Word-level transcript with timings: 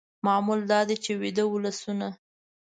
معمول 0.25 0.59
دا 0.71 0.79
دی 0.87 0.95
چې 1.03 1.11
ویده 1.21 1.43
ولسونه 1.47 2.07